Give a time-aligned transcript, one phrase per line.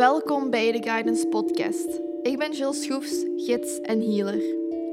[0.00, 2.00] Welkom bij de Guidance Podcast.
[2.22, 4.42] Ik ben Jill Schroefs, gids en healer.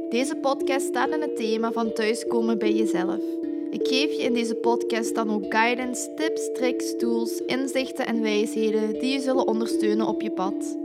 [0.10, 3.20] Deze podcast staat in het thema van thuiskomen bij jezelf.
[3.70, 9.00] Ik geef je in deze podcast dan ook guidance, tips, tricks, tools, inzichten en wijsheden
[9.00, 10.78] die je zullen ondersteunen op je pad.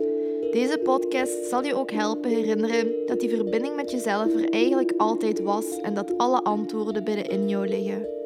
[0.53, 5.41] Deze podcast zal je ook helpen herinneren dat die verbinding met jezelf er eigenlijk altijd
[5.41, 8.22] was en dat alle antwoorden binnenin jou liggen.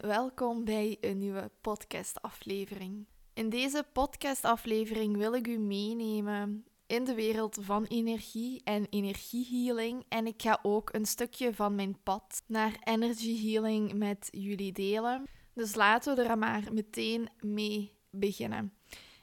[0.00, 3.06] Welkom bij een nieuwe podcastaflevering.
[3.34, 10.04] In deze podcastaflevering wil ik u meenemen in de wereld van energie en energiehealing.
[10.08, 15.24] En ik ga ook een stukje van mijn pad naar energy healing met jullie delen.
[15.54, 18.72] Dus laten we er maar meteen mee beginnen.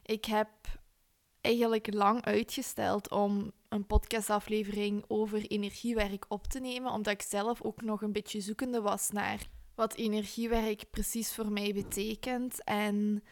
[0.03, 0.49] Ik heb
[1.41, 7.81] eigenlijk lang uitgesteld om een podcastaflevering over energiewerk op te nemen, omdat ik zelf ook
[7.81, 9.47] nog een beetje zoekende was naar
[9.77, 13.23] wat energiewerk precies voor mij betekent en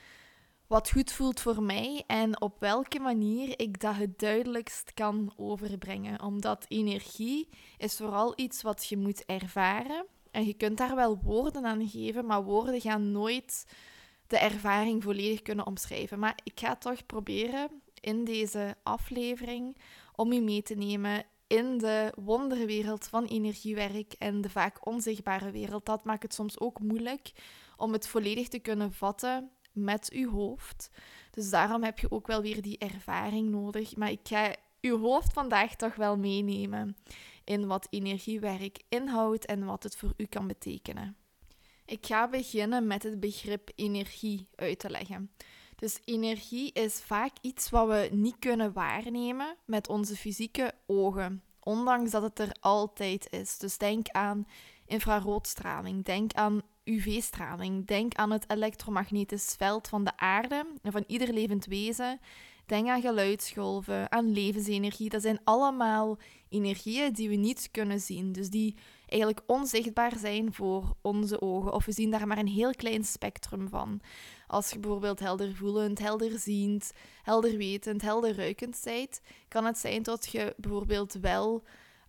[0.67, 6.21] wat goed voelt voor mij en op welke manier ik dat het duidelijkst kan overbrengen.
[6.21, 10.05] Omdat energie is vooral iets wat je moet ervaren.
[10.31, 13.65] En je kunt daar wel woorden aan geven, maar woorden gaan nooit
[14.27, 16.19] de ervaring volledig kunnen omschrijven.
[16.19, 19.77] Maar ik ga toch proberen in deze aflevering
[20.15, 25.85] om u mee te nemen in de wonderwereld van energiewerk en de vaak onzichtbare wereld.
[25.85, 27.31] Dat maakt het soms ook moeilijk
[27.77, 30.89] om het volledig te kunnen vatten met uw hoofd.
[31.31, 33.95] Dus daarom heb je ook wel weer die ervaring nodig.
[33.95, 36.97] Maar ik ga uw hoofd vandaag toch wel meenemen
[37.43, 41.17] in wat energiewerk inhoudt en wat het voor u kan betekenen.
[41.85, 45.31] Ik ga beginnen met het begrip energie uit te leggen.
[45.75, 52.11] Dus energie is vaak iets wat we niet kunnen waarnemen met onze fysieke ogen, ondanks
[52.11, 53.57] dat het er altijd is.
[53.57, 54.47] Dus denk aan
[54.85, 57.87] infraroodstraling, denk aan UV-straling.
[57.87, 62.19] Denk aan het elektromagnetisch veld van de aarde en van ieder levend wezen.
[62.65, 65.09] Denk aan geluidsgolven, aan levensenergie.
[65.09, 66.17] Dat zijn allemaal
[66.49, 68.31] energieën die we niet kunnen zien.
[68.31, 68.75] Dus die
[69.08, 71.73] eigenlijk onzichtbaar zijn voor onze ogen.
[71.73, 74.02] Of we zien daar maar een heel klein spectrum van.
[74.48, 76.92] Als je bijvoorbeeld helder voelend, helder ziend,
[77.23, 81.64] helder wetend, helder ruikend bent, kan het zijn dat je bijvoorbeeld wel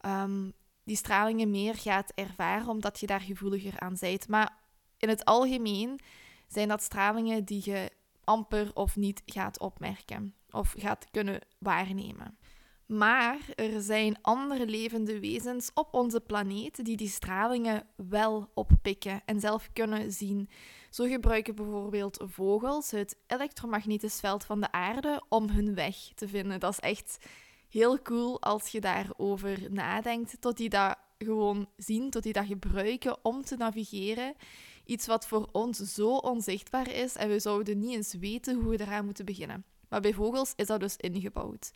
[0.07, 0.53] um,
[0.85, 4.29] die stralingen meer gaat ervaren, omdat je daar gevoeliger aan bent.
[4.29, 4.59] Maar
[4.99, 6.01] in het algemeen
[6.49, 7.91] zijn dat stralingen die je
[8.25, 12.39] amper of niet gaat opmerken of gaat kunnen waarnemen.
[12.87, 19.41] Maar er zijn andere levende wezens op onze planeet die die stralingen wel oppikken en
[19.41, 20.49] zelf kunnen zien.
[20.91, 26.61] Zo gebruiken bijvoorbeeld vogels het elektromagnetisch veld van de aarde om hun weg te vinden.
[26.61, 27.19] Dat is echt
[27.69, 33.19] heel cool als je daarover nadenkt, tot die dat gewoon zien, tot die dat gebruiken
[33.23, 34.35] om te navigeren
[34.87, 38.81] Iets wat voor ons zo onzichtbaar is en we zouden niet eens weten hoe we
[38.81, 39.65] eraan moeten beginnen.
[39.89, 41.73] Maar bij vogels is dat dus ingebouwd.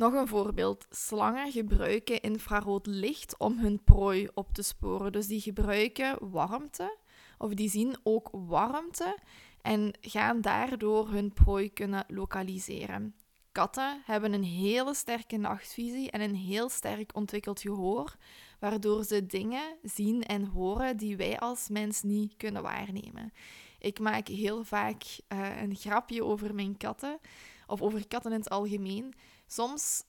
[0.00, 0.86] Nog een voorbeeld.
[0.90, 5.12] Slangen gebruiken infrarood licht om hun prooi op te sporen.
[5.12, 6.98] Dus die gebruiken warmte,
[7.38, 9.18] of die zien ook warmte
[9.62, 13.14] en gaan daardoor hun prooi kunnen lokaliseren.
[13.52, 18.16] Katten hebben een hele sterke nachtvisie en een heel sterk ontwikkeld gehoor,
[18.58, 23.32] waardoor ze dingen zien en horen die wij als mens niet kunnen waarnemen.
[23.78, 27.18] Ik maak heel vaak uh, een grapje over mijn katten,
[27.66, 29.14] of over katten in het algemeen.
[29.52, 30.02] Soms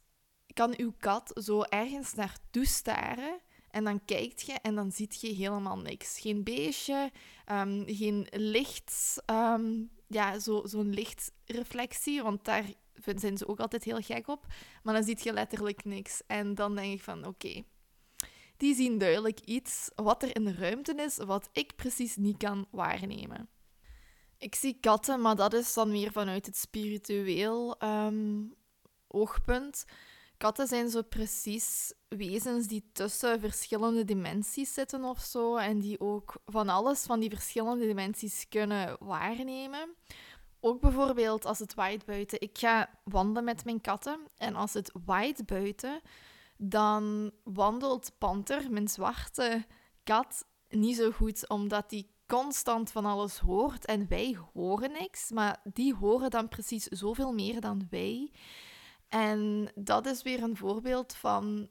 [0.53, 5.27] kan uw kat zo ergens naartoe staren en dan kijkt je en dan ziet je
[5.27, 6.19] helemaal niks.
[6.19, 7.11] Geen beestje,
[7.51, 12.65] um, geen licht, um, ja, zo'n zo lichtreflectie, want daar
[13.15, 14.45] zijn ze ook altijd heel gek op.
[14.83, 16.21] Maar dan ziet je letterlijk niks.
[16.27, 17.63] En dan denk ik van, oké,
[18.57, 22.67] die zien duidelijk iets wat er in de ruimte is, wat ik precies niet kan
[22.71, 23.49] waarnemen.
[24.37, 28.43] Ik zie katten, maar dat is dan meer vanuit het spiritueel ehm,
[29.13, 29.85] oogpunt.
[30.37, 35.55] Katten zijn zo precies wezens die tussen verschillende dimensies zitten of zo.
[35.55, 39.95] En die ook van alles van die verschillende dimensies kunnen waarnemen.
[40.59, 42.41] Ook bijvoorbeeld als het waait buiten.
[42.41, 44.19] Ik ga wandelen met mijn katten.
[44.37, 46.01] En als het waait buiten,
[46.57, 49.65] dan wandelt Panter, mijn zwarte
[50.03, 55.59] kat, niet zo goed, omdat die constant van alles hoort en wij horen niks, maar
[55.73, 58.31] die horen dan precies zoveel meer dan wij.
[59.11, 61.69] En dat is weer een voorbeeld van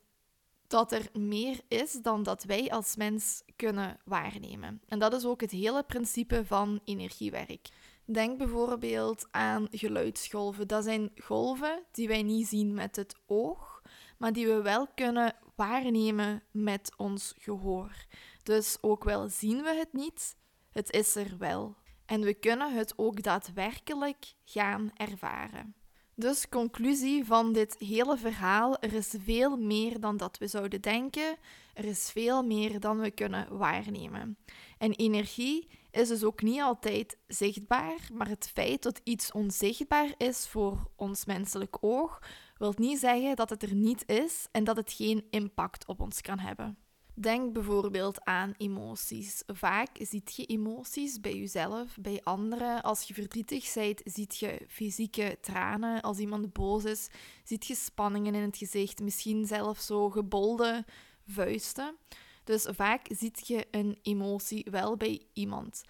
[0.67, 4.83] dat er meer is dan dat wij als mens kunnen waarnemen.
[4.89, 7.69] En dat is ook het hele principe van energiewerk.
[8.05, 10.69] Denk bijvoorbeeld aan geluidsgolven.
[10.69, 13.83] Dat zijn golven die wij niet zien met het oog,
[14.19, 18.05] maar die we wel kunnen waarnemen met ons gehoor.
[18.43, 20.37] Dus ook wel zien we het niet,
[20.71, 21.77] het is er wel.
[22.07, 25.75] En we kunnen het ook daadwerkelijk gaan ervaren.
[26.21, 31.37] Dus conclusie van dit hele verhaal: er is veel meer dan dat we zouden denken.
[31.75, 34.37] Er is veel meer dan we kunnen waarnemen.
[34.79, 40.49] En energie is dus ook niet altijd zichtbaar, maar het feit dat iets onzichtbaar is
[40.49, 42.23] voor ons menselijk oog,
[42.57, 46.21] wil niet zeggen dat het er niet is en dat het geen impact op ons
[46.21, 46.79] kan hebben.
[47.21, 49.43] Denk bijvoorbeeld aan emoties.
[49.47, 52.83] Vaak ziet je emoties bij jezelf, bij anderen.
[52.83, 56.01] Als je verdrietig bent, ziet je fysieke tranen.
[56.01, 57.09] Als iemand boos is,
[57.45, 59.01] ziet je spanningen in het gezicht.
[59.01, 60.85] Misschien zelfs zo gebolde
[61.27, 61.97] vuisten.
[62.45, 65.83] Dus vaak ziet je een emotie wel bij iemand.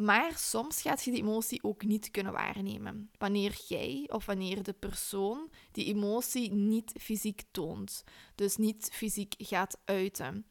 [0.00, 3.10] Maar soms gaat je die emotie ook niet kunnen waarnemen.
[3.18, 8.04] Wanneer jij of wanneer de persoon die emotie niet fysiek toont.
[8.34, 10.46] Dus niet fysiek gaat uiten.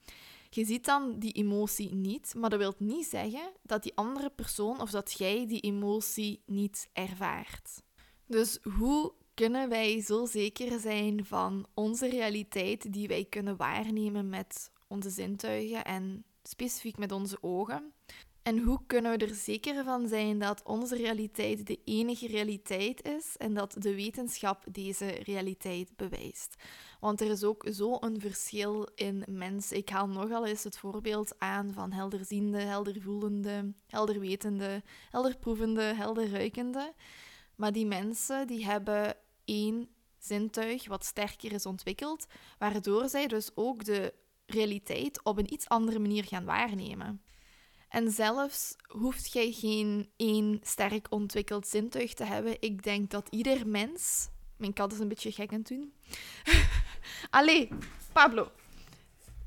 [0.49, 4.81] Je ziet dan die emotie niet, maar dat wil niet zeggen dat die andere persoon
[4.81, 7.81] of dat jij die emotie niet ervaart.
[8.25, 14.71] Dus hoe kunnen wij zo zeker zijn van onze realiteit die wij kunnen waarnemen met
[14.87, 17.93] onze zintuigen en specifiek met onze ogen?
[18.43, 23.37] En hoe kunnen we er zeker van zijn dat onze realiteit de enige realiteit is
[23.37, 26.55] en dat de wetenschap deze realiteit bewijst?
[26.99, 29.77] Want er is ook zo een verschil in mensen.
[29.77, 36.93] Ik haal nogal eens het voorbeeld aan van helderziende, heldervoelende, helderwetende, helderproevende, helderruikende.
[37.55, 39.15] Maar die mensen die hebben
[39.45, 39.89] één
[40.19, 42.25] zintuig wat sterker is ontwikkeld,
[42.57, 44.13] waardoor zij dus ook de
[44.45, 47.21] realiteit op een iets andere manier gaan waarnemen.
[47.89, 52.57] En zelfs hoeft jij geen één sterk ontwikkeld zintuig te hebben.
[52.59, 54.29] Ik denk dat ieder mens.
[54.57, 55.93] Mijn kat is een beetje gek aan doen.
[57.29, 57.69] Allee,
[58.13, 58.51] Pablo.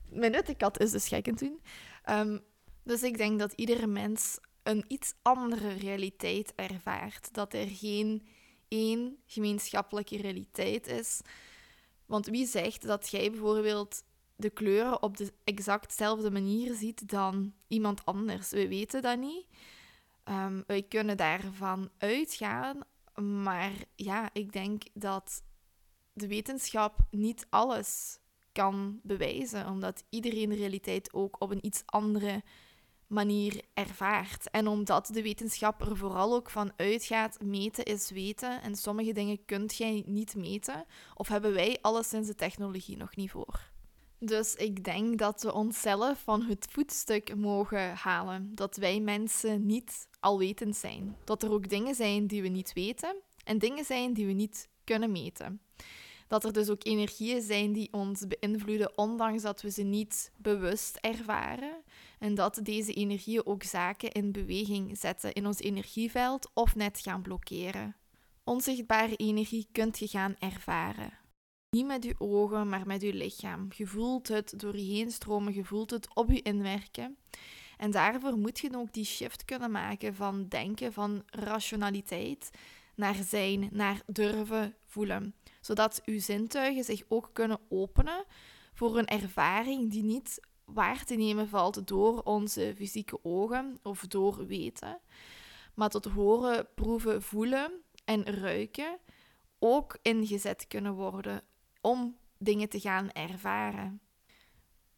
[0.09, 1.61] Mijn kat is dus gek aan doen.
[2.11, 2.41] Um,
[2.83, 7.35] dus ik denk dat ieder mens een iets andere realiteit ervaart.
[7.35, 8.27] Dat er geen
[8.69, 11.21] één gemeenschappelijke realiteit is.
[12.07, 14.03] Want wie zegt dat jij bijvoorbeeld
[14.43, 18.51] de kleuren op de exactzelfde manier ziet dan iemand anders.
[18.51, 19.47] We weten dat niet.
[20.25, 22.81] Um, wij kunnen daarvan uitgaan,
[23.43, 25.43] maar ja, ik denk dat
[26.13, 28.19] de wetenschap niet alles
[28.53, 32.43] kan bewijzen, omdat iedereen de realiteit ook op een iets andere
[33.07, 34.51] manier ervaart.
[34.51, 39.45] En omdat de wetenschap er vooral ook van uitgaat, meten is weten en sommige dingen
[39.45, 40.85] kunt jij niet meten,
[41.15, 43.72] of hebben wij alleszins de technologie nog niet voor.
[44.25, 48.55] Dus ik denk dat we onszelf van het voetstuk mogen halen.
[48.55, 51.17] Dat wij mensen niet alwetend zijn.
[51.25, 54.69] Dat er ook dingen zijn die we niet weten en dingen zijn die we niet
[54.85, 55.61] kunnen meten.
[56.29, 60.97] Dat er dus ook energieën zijn die ons beïnvloeden, ondanks dat we ze niet bewust
[60.97, 61.83] ervaren.
[62.19, 67.23] En dat deze energieën ook zaken in beweging zetten in ons energieveld of net gaan
[67.23, 67.97] blokkeren.
[68.45, 71.22] Onzichtbare energie kunt je gaan ervaren.
[71.77, 73.69] Niet met je ogen, maar met je lichaam.
[73.77, 77.17] Je voelt het door je heen stromen, je voelt het op je inwerken.
[77.77, 82.51] En daarvoor moet je ook die shift kunnen maken van denken van rationaliteit
[82.95, 85.35] naar zijn, naar durven voelen.
[85.61, 88.25] Zodat uw zintuigen zich ook kunnen openen
[88.73, 94.47] voor een ervaring die niet waar te nemen valt door onze fysieke ogen of door
[94.47, 95.01] weten,
[95.75, 97.73] maar tot horen, proeven, voelen
[98.05, 98.99] en ruiken
[99.59, 101.43] ook ingezet kunnen worden
[101.83, 104.01] om dingen te gaan ervaren.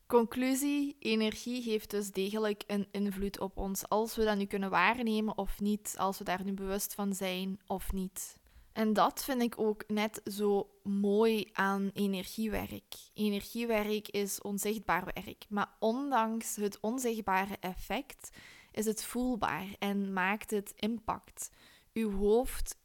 [0.06, 5.38] Conclusie: energie heeft dus degelijk een invloed op ons, als we dat nu kunnen waarnemen
[5.38, 8.38] of niet, als we daar nu bewust van zijn of niet.
[8.72, 12.94] En dat vind ik ook net zo mooi aan energiewerk.
[13.14, 18.36] Energiewerk is onzichtbaar werk, maar ondanks het onzichtbare effect
[18.72, 21.50] is het voelbaar en maakt het impact.
[21.92, 22.76] Uw hoofd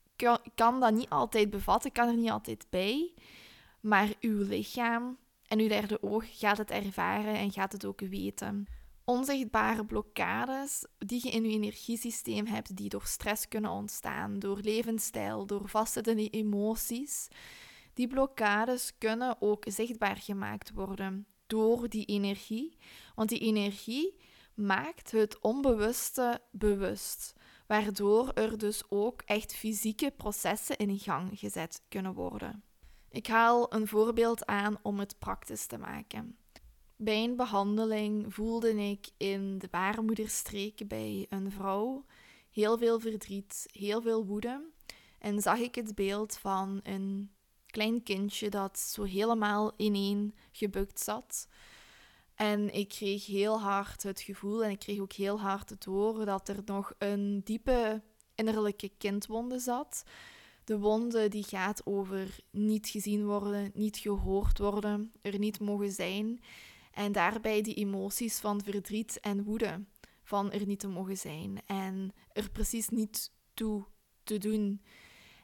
[0.56, 3.14] kan, dat niet altijd bevatten, kan er niet altijd bij.
[3.82, 5.18] Maar uw lichaam
[5.48, 8.68] en uw derde oog gaat het ervaren en gaat het ook weten.
[9.04, 15.46] Onzichtbare blokkades die je in je energiesysteem hebt, die door stress kunnen ontstaan, door levensstijl,
[15.46, 17.28] door vastzittende emoties,
[17.94, 22.78] die blokkades kunnen ook zichtbaar gemaakt worden door die energie.
[23.16, 24.20] Want die energie
[24.54, 27.34] maakt het onbewuste bewust,
[27.68, 32.64] waardoor er dus ook echt fysieke processen in gang gezet kunnen worden.
[33.12, 36.38] Ik haal een voorbeeld aan om het praktisch te maken.
[36.96, 42.06] Bij een behandeling voelde ik in de baarmoederstreek bij een vrouw
[42.52, 44.70] heel veel verdriet, heel veel woede.
[45.20, 47.32] En zag ik het beeld van een
[47.66, 51.48] klein kindje dat zo helemaal ineen gebukt zat.
[52.36, 56.26] En ik kreeg heel hard het gevoel en ik kreeg ook heel hard het horen
[56.26, 58.02] dat er nog een diepe
[58.36, 60.04] innerlijke kindwonde zat.
[60.70, 66.42] De wonde die gaat over niet gezien worden, niet gehoord worden, er niet mogen zijn.
[66.92, 69.86] En daarbij die emoties van verdriet en woede,
[70.24, 73.84] van er niet te mogen zijn en er precies niet toe
[74.24, 74.82] te doen.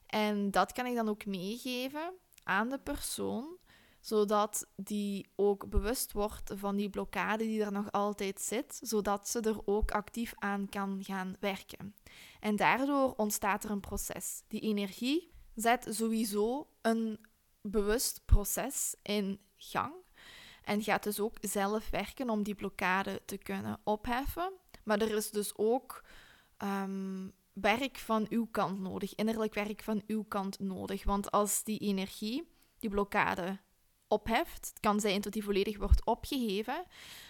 [0.05, 2.13] En dat kan ik dan ook meegeven
[2.43, 3.57] aan de persoon,
[4.05, 9.39] zodat die ook bewust wordt van die blokkade die er nog altijd zit, zodat ze
[9.39, 11.95] er ook actief aan kan gaan werken.
[12.39, 14.43] En daardoor ontstaat er een proces.
[14.47, 17.19] Die energie zet sowieso een
[17.61, 19.93] bewust proces in gang
[20.63, 24.53] en gaat dus ook zelf werken om die blokkade te kunnen opheffen.
[24.83, 26.03] Maar er is dus ook
[26.57, 31.03] ehm, werk van uw kant nodig, innerlijk werk van uw kant nodig.
[31.03, 32.47] Want als die energie,
[32.79, 33.59] die blokkade,
[34.07, 36.85] opheft, het kan zijn dat die volledig wordt opgeheven,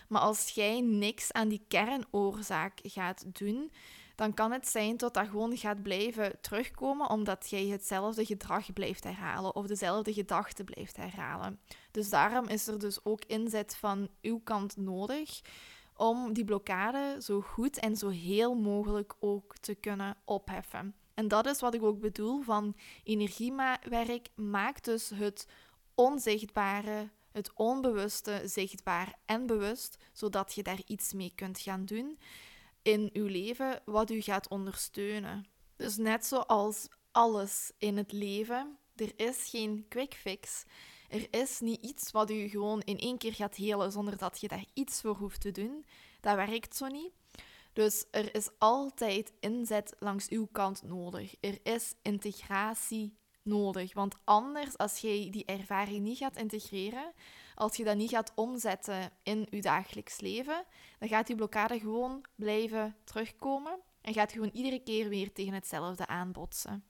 [0.08, 3.72] maar als jij niks aan die kernoorzaak gaat doen,
[4.16, 9.04] dan kan het zijn dat dat gewoon gaat blijven terugkomen omdat jij hetzelfde gedrag blijft
[9.04, 11.60] herhalen of dezelfde gedachten blijft herhalen.
[11.92, 15.42] Dus daarom is er dus ook inzet van uw kant nodig
[15.96, 20.96] om die blokkade zo goed en zo heel mogelijk ook te kunnen opheffen.
[21.14, 25.48] En dat is wat ik ook bedoel van energiewerk maakt dus het
[25.96, 32.20] onzichtbare, het onbewuste zichtbaar en bewust, zodat je daar iets mee kunt gaan doen
[32.82, 35.46] in uw leven wat u gaat ondersteunen.
[35.76, 40.64] Dus net zoals alles in het leven, er is geen quick fix.
[41.10, 44.48] Er is niet iets wat u gewoon in één keer gaat helen zonder dat je
[44.48, 45.86] daar iets voor hoeft te doen.
[46.22, 47.12] Dat werkt zo niet.
[47.74, 51.36] Dus er is altijd inzet langs uw kant nodig.
[51.40, 53.94] Er is integratie nodig.
[53.94, 57.14] Want anders, als jij die ervaring niet gaat integreren,
[57.56, 60.66] als je dat niet gaat omzetten in je dagelijks leven,
[61.00, 65.54] dan gaat die blokkade gewoon blijven terugkomen en gaat je gewoon iedere keer weer tegen
[65.54, 66.84] hetzelfde aanbotsen.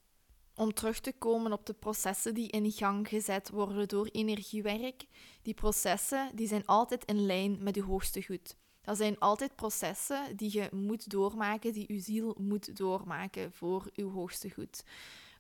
[0.56, 5.06] Om terug te komen op de processen die in gang gezet worden door energiewerk,
[5.42, 8.56] die processen die zijn altijd in lijn met je hoogste goed.
[8.82, 14.04] Dat zijn altijd processen die je moet doormaken, die je ziel moet doormaken voor je
[14.04, 14.84] hoogste goed.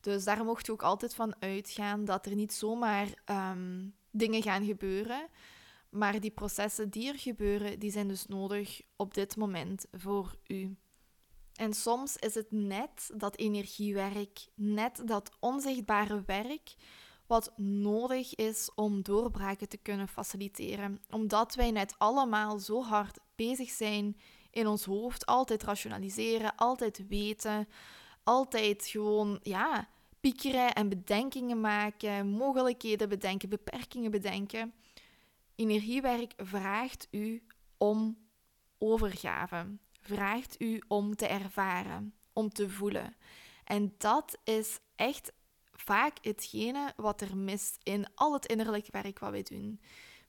[0.06, 4.66] Dus daar mocht je ook altijd van uitgaan dat er niet zomaar um, dingen gaan
[4.66, 5.28] gebeuren.
[5.90, 10.76] Maar die processen die er gebeuren, die zijn dus nodig op dit moment voor u.
[11.54, 16.76] En soms is het net dat energiewerk, net dat onzichtbare werk,
[17.28, 21.02] wat nodig is om doorbraken te kunnen faciliteren.
[21.10, 24.18] Omdat wij net allemaal zo hard bezig zijn
[24.52, 27.68] in ons hoofd, altijd rationaliseren, altijd weten,
[28.24, 29.88] altijd gewoon, ja,
[30.25, 34.74] piekeren en bedenkingen maken, mogelijkheden bedenken, beperkingen bedenken.
[35.55, 37.44] Energiewerk vraagt u
[37.77, 38.17] om
[38.77, 43.15] overgave, vraagt u om te ervaren, om te voelen.
[43.63, 45.32] En dat is echt
[45.72, 49.79] vaak hetgene wat er mist in al het innerlijk werk wat wij doen.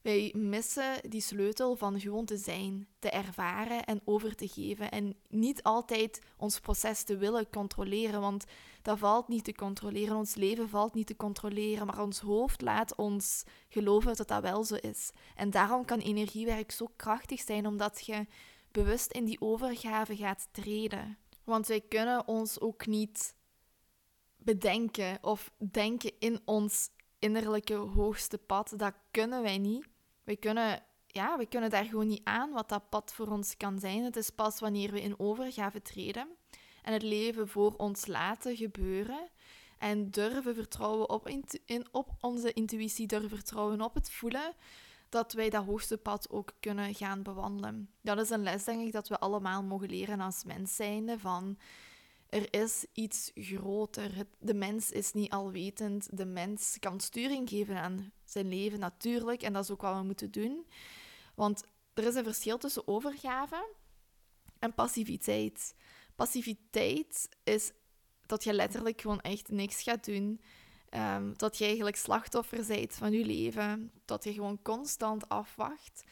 [0.07, 4.91] Wij missen die sleutel van gewoon te zijn, te ervaren en over te geven.
[4.91, 8.45] En niet altijd ons proces te willen controleren, want
[8.81, 10.15] dat valt niet te controleren.
[10.15, 14.63] Ons leven valt niet te controleren, maar ons hoofd laat ons geloven dat dat wel
[14.63, 15.11] zo is.
[15.35, 18.25] En daarom kan energiewerk zo krachtig zijn, omdat je
[18.71, 21.17] bewust in die overgave gaat treden.
[21.43, 23.35] Want wij kunnen ons ook niet
[24.37, 28.73] bedenken of denken in ons innerlijke hoogste pad.
[28.75, 29.95] Dat kunnen wij niet.
[30.27, 33.79] We kunnen, ja, we kunnen daar gewoon niet aan wat dat pad voor ons kan
[33.79, 34.03] zijn.
[34.03, 36.27] Het is pas wanneer we in overgave treden
[36.81, 39.29] en het leven voor ons laten gebeuren
[39.77, 41.27] en durven vertrouwen op,
[41.65, 44.53] in, op onze intuïtie, durven vertrouwen op het voelen,
[45.09, 47.89] dat wij dat hoogste pad ook kunnen gaan bewandelen.
[48.01, 51.57] Dat is een les, denk ik, dat we allemaal mogen leren als mens zijnde, van
[52.29, 54.11] er is iets groter.
[54.39, 56.17] De mens is niet alwetend.
[56.17, 59.41] De mens kan sturing geven aan zijn leven natuurlijk.
[59.41, 60.67] En dat is ook wat we moeten doen.
[61.35, 63.69] Want er is een verschil tussen overgave
[64.59, 65.75] en passiviteit.
[66.15, 67.71] Passiviteit is
[68.25, 70.41] dat je letterlijk gewoon echt niks gaat doen.
[70.89, 73.91] Um, dat je eigenlijk slachtoffer bent van je leven.
[74.05, 76.03] Dat je gewoon constant afwacht.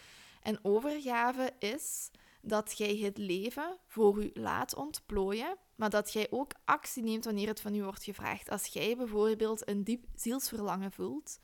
[0.42, 2.10] En overgave is
[2.46, 7.48] dat jij het leven voor u laat ontplooien, maar dat jij ook actie neemt wanneer
[7.48, 8.50] het van u wordt gevraagd.
[8.50, 11.40] Als jij bijvoorbeeld een diep zielsverlangen voelt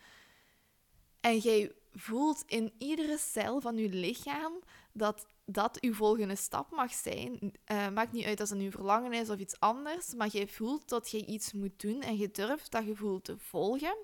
[1.19, 4.53] en jij voelt in iedere cel van je lichaam
[4.93, 7.53] dat dat uw volgende stap mag zijn.
[7.71, 10.47] Uh, maakt niet uit als het een uw verlangen is of iets anders, maar jij
[10.47, 13.97] voelt dat je iets moet doen en je durft dat gevoel te volgen.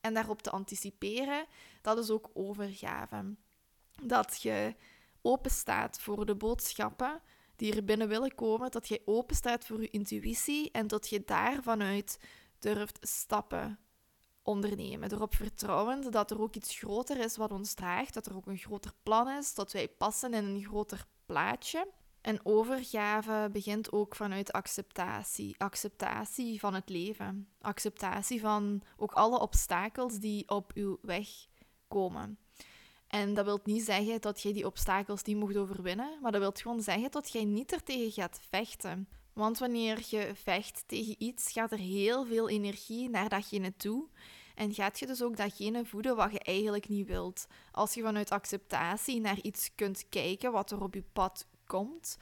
[0.00, 1.46] en daarop te anticiperen,
[1.82, 3.34] dat is ook overgave.
[4.02, 4.74] Dat je
[5.22, 7.20] open staat voor de boodschappen
[7.56, 11.22] die er binnen willen komen, dat je open staat voor je intuïtie en dat je
[11.24, 12.18] daar vanuit
[12.58, 13.78] durft stappen
[14.42, 15.12] ondernemen.
[15.12, 18.58] Erop vertrouwen dat er ook iets groter is wat ons draagt, dat er ook een
[18.58, 21.88] groter plan is, dat wij passen in een groter plaatje.
[22.20, 25.54] En overgave begint ook vanuit acceptatie.
[25.58, 27.48] Acceptatie van het leven.
[27.60, 31.28] Acceptatie van ook alle obstakels die op uw weg
[31.88, 32.38] komen.
[33.12, 36.52] En dat wil niet zeggen dat jij die obstakels niet mocht overwinnen, maar dat wil
[36.54, 39.08] gewoon zeggen dat jij niet er tegen gaat vechten.
[39.32, 44.08] Want wanneer je vecht tegen iets, gaat er heel veel energie naar datgene toe.
[44.54, 47.46] En gaat je dus ook datgene voeden wat je eigenlijk niet wilt.
[47.72, 52.18] Als je vanuit acceptatie naar iets kunt kijken wat er op je pad komt,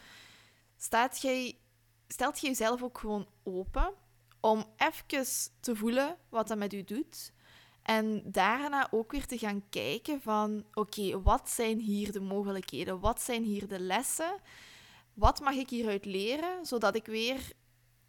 [0.77, 1.59] staat jij,
[2.09, 3.95] stelt je jezelf ook gewoon open
[4.41, 5.27] om even
[5.61, 7.33] te voelen wat dat met u doet.
[7.91, 13.01] En daarna ook weer te gaan kijken van, oké, wat zijn hier de mogelijkheden?
[13.01, 14.41] Wat zijn hier de lessen?
[15.15, 17.53] Wat mag ik hieruit leren, zodat ik weer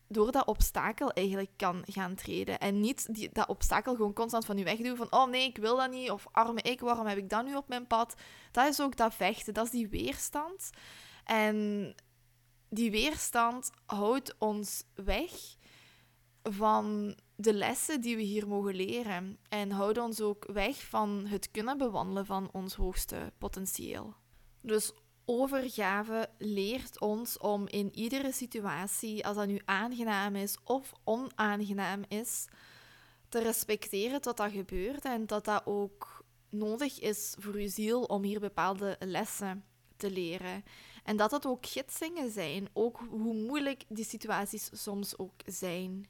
[0.08, 2.60] door dat obstakel eigenlijk kan gaan treden.
[2.60, 5.76] En niet die, dat obstakel gewoon constant van je wegduwen van oh nee, ik wil
[5.76, 8.16] dat niet, of arme ik, waarom heb ik dat nu op mijn pad?
[8.52, 10.70] Dat is ook dat vechten, dat is die weerstand.
[11.24, 11.96] En
[12.70, 15.32] die weerstand houdt ons weg
[16.44, 19.38] van de lessen die we hier mogen leren.
[19.50, 24.14] En houdt ons ook weg van het kunnen bewandelen van ons hoogste potentieel.
[24.62, 24.92] Dus
[25.26, 32.46] overgave leert ons om in iedere situatie, als dat nu aangenaam is of onaangenaam is,
[33.30, 38.24] te respecteren dat dat gebeurt en dat dat ook nodig is voor je ziel om
[38.24, 39.64] hier bepaalde lessen
[39.98, 40.64] te leren.
[41.04, 46.08] En dat het ook gidsingen zijn, ook hoe moeilijk die situaties soms ook zijn.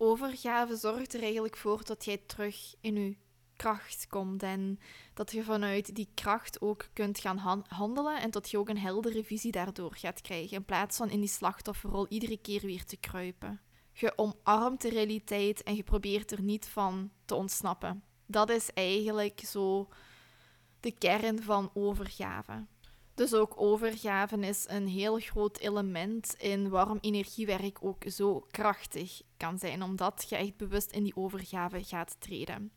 [0.00, 3.16] Overgave zorgt er eigenlijk voor dat jij terug in je
[3.56, 4.78] kracht komt en
[5.14, 9.24] dat je vanuit die kracht ook kunt gaan handelen en dat je ook een heldere
[9.24, 13.60] visie daardoor gaat krijgen in plaats van in die slachtofferrol iedere keer weer te kruipen.
[13.92, 18.02] Je omarmt de realiteit en je probeert er niet van te ontsnappen.
[18.26, 19.88] Dat is eigenlijk zo
[20.80, 22.66] de kern van overgave.
[23.18, 29.58] Dus ook overgave is een heel groot element in waarom energiewerk ook zo krachtig kan
[29.58, 32.72] zijn, omdat je echt bewust in die overgave gaat treden.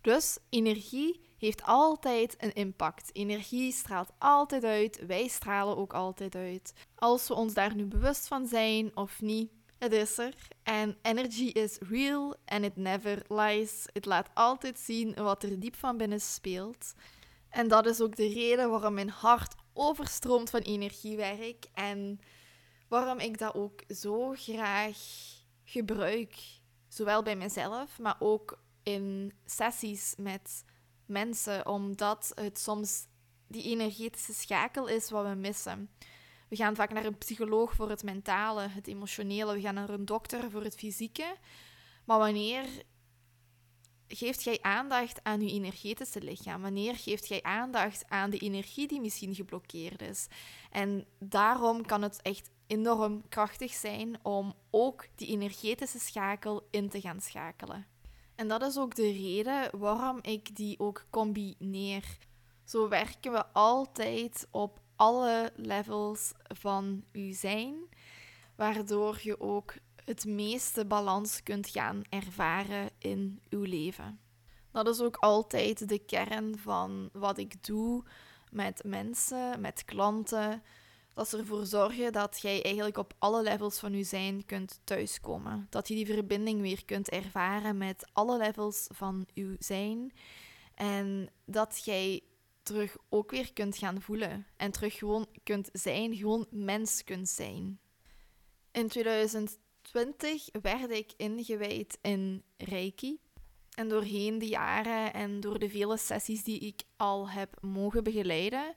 [0.00, 3.10] Dus energie heeft altijd een impact.
[3.12, 6.72] Energie straalt altijd uit, wij stralen ook altijd uit.
[6.94, 10.34] Als we ons daar nu bewust van zijn of niet, het is er.
[10.62, 13.86] En energy is real and it never lies.
[13.92, 16.94] Het laat altijd zien wat er diep van binnen speelt.
[17.48, 22.20] En dat is ook de reden waarom mijn hart overstroomt van energiewerk en
[22.88, 24.98] waarom ik dat ook zo graag
[25.64, 26.36] gebruik.
[26.88, 30.64] Zowel bij mezelf, maar ook in sessies met
[31.06, 33.06] mensen, omdat het soms
[33.46, 35.90] die energetische schakel is wat we missen.
[36.48, 39.54] We gaan vaak naar een psycholoog voor het mentale, het emotionele.
[39.54, 41.36] We gaan naar een dokter voor het fysieke.
[42.04, 42.64] Maar wanneer
[44.08, 46.62] geeft jij aandacht aan je energetische lichaam?
[46.62, 50.26] Wanneer geeft jij aandacht aan de energie die misschien geblokkeerd is?
[50.70, 57.00] En daarom kan het echt enorm krachtig zijn om ook die energetische schakel in te
[57.00, 57.86] gaan schakelen.
[58.34, 62.18] En dat is ook de reden waarom ik die ook combineer.
[62.64, 67.74] Zo werken we altijd op alle levels van je zijn,
[68.56, 69.74] waardoor je ook
[70.08, 74.20] het meeste balans kunt gaan ervaren in uw leven.
[74.72, 78.04] Dat is ook altijd de kern van wat ik doe
[78.50, 80.62] met mensen, met klanten.
[81.14, 85.66] Dat ze ervoor zorgen dat jij eigenlijk op alle levels van je zijn kunt thuiskomen.
[85.70, 90.12] Dat je die verbinding weer kunt ervaren met alle levels van je zijn.
[90.74, 92.22] En dat jij
[92.62, 94.46] terug ook weer kunt gaan voelen.
[94.56, 97.80] En terug gewoon kunt zijn, gewoon mens kunt zijn.
[98.72, 99.58] In 2000
[99.90, 103.18] 20 werd ik ingewijd in Reiki.
[103.74, 108.74] En doorheen de jaren en door de vele sessies die ik al heb mogen begeleiden,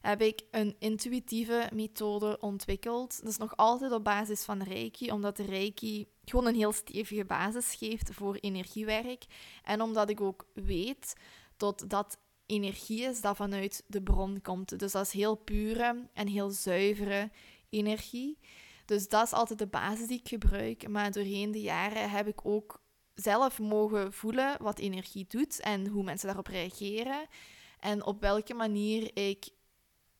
[0.00, 3.20] heb ik een intuïtieve methode ontwikkeld.
[3.22, 7.74] Dat is nog altijd op basis van Reiki, omdat Reiki gewoon een heel stevige basis
[7.74, 9.24] geeft voor energiewerk.
[9.62, 11.14] En omdat ik ook weet
[11.56, 14.78] dat dat energie is dat vanuit de bron komt.
[14.78, 17.30] Dus dat is heel pure en heel zuivere
[17.68, 18.38] energie.
[18.88, 20.88] Dus dat is altijd de basis die ik gebruik.
[20.88, 22.82] Maar doorheen de jaren heb ik ook
[23.14, 27.26] zelf mogen voelen wat energie doet en hoe mensen daarop reageren.
[27.80, 29.48] En op welke manier ik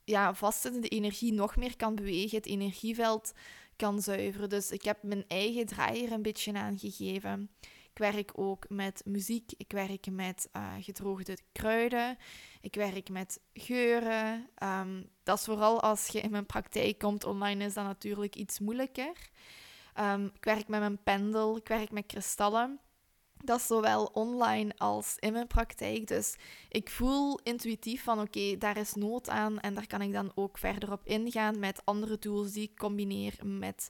[0.04, 3.32] ja, vastzittende energie nog meer kan bewegen, het energieveld
[3.76, 4.48] kan zuiveren.
[4.48, 7.50] Dus ik heb mijn eigen draaier een beetje aangegeven.
[7.98, 9.52] Ik werk ook met muziek.
[9.56, 12.18] Ik werk met uh, gedroogde kruiden.
[12.60, 14.48] Ik werk met geuren.
[14.54, 17.24] Ehm, dat is vooral als je in mijn praktijk komt.
[17.24, 19.30] Online is dat natuurlijk iets moeilijker.
[20.00, 21.56] Um, ik werk met mijn pendel.
[21.56, 22.80] Ik werk met kristallen.
[23.44, 26.06] Dat is zowel online als in mijn praktijk.
[26.06, 26.36] Dus
[26.68, 29.60] ik voel intuïtief van oké, daar is nood aan.
[29.60, 33.34] En daar kan ik dan ook verder op ingaan met andere tools die ik combineer
[33.44, 33.88] met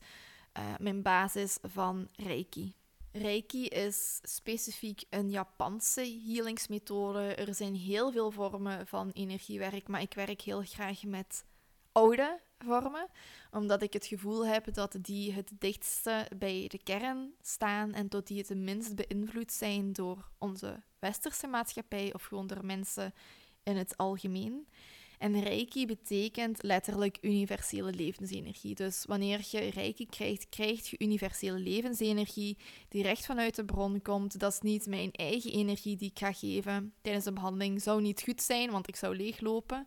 [0.58, 2.72] uh, mijn basis van Reiki.
[3.12, 7.34] Reiki is specifiek een Japanse healingsmethode.
[7.34, 11.44] Er zijn heel veel vormen van energiewerk, maar ik werk heel graag met
[11.92, 13.08] oude vormen,
[13.50, 18.26] omdat ik het gevoel heb dat die het dichtste bij de kern staan en dat
[18.26, 23.14] die het minst beïnvloed zijn door onze westerse maatschappij of gewoon door mensen
[23.62, 24.68] in het algemeen.
[25.18, 28.74] En Reiki betekent letterlijk universele levensenergie.
[28.74, 34.38] Dus wanneer je Reiki krijgt, krijg je universele levensenergie die recht vanuit de bron komt.
[34.38, 37.82] Dat is niet mijn eigen energie die ik ga geven tijdens een behandeling.
[37.82, 39.86] Zou niet goed zijn, want ik zou leeglopen.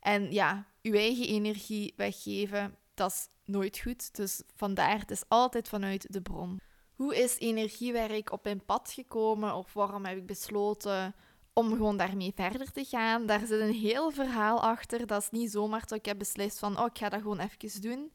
[0.00, 4.14] En ja, uw eigen energie weggeven, dat is nooit goed.
[4.16, 6.60] Dus vandaar, het is altijd vanuit de bron.
[6.94, 9.54] Hoe is energiewerk op mijn pad gekomen?
[9.54, 11.14] Of waarom heb ik besloten
[11.58, 13.26] om gewoon daarmee verder te gaan.
[13.26, 15.06] Daar zit een heel verhaal achter.
[15.06, 17.80] Dat is niet zomaar dat ik heb beslist van, oh, ik ga dat gewoon even
[17.80, 18.12] doen.